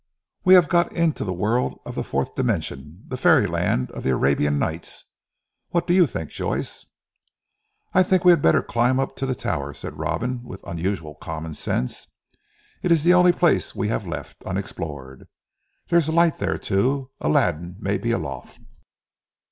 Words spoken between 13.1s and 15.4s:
only place we have left unexplored.